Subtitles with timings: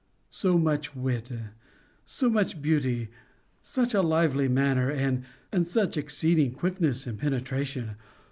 [0.31, 1.31] So much wit,
[2.07, 3.09] so much beauty,
[3.61, 5.23] such a lively manner, and
[5.67, 7.97] such exceeding quickness and penetration!